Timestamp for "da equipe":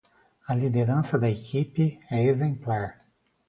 1.19-1.99